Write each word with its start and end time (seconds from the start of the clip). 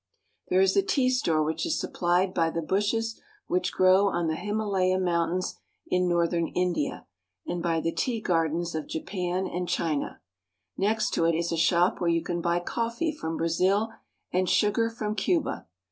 There 0.47 0.61
is 0.61 0.75
a 0.75 0.81
tea 0.81 1.11
store 1.11 1.43
which 1.43 1.63
is 1.63 1.79
suppHed 1.79 2.33
by 2.33 2.49
the 2.49 2.63
bushes 2.63 3.21
which 3.45 3.71
grow 3.71 4.07
on 4.07 4.25
the 4.25 4.35
Himalaya 4.35 4.97
Mountains 4.97 5.59
in 5.85 6.07
northern 6.09 6.47
India 6.47 7.05
and 7.45 7.61
by 7.61 7.81
the 7.81 7.91
tea 7.91 8.19
gardens 8.19 8.73
of 8.73 8.87
Japan 8.87 9.45
and 9.45 9.69
China. 9.69 10.19
Next 10.75 11.11
to 11.11 11.25
it 11.25 11.35
is 11.37 11.51
a 11.51 11.55
shop 11.55 12.01
where 12.01 12.09
you 12.09 12.23
can 12.23 12.41
buy 12.41 12.59
coffee 12.59 13.11
from 13.11 13.37
Brazil 13.37 13.93
and 14.33 14.49
sugar 14.49 14.89
from 14.89 15.13
Cuba. 15.13 15.67